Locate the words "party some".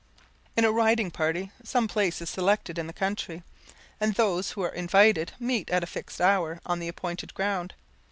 1.11-1.87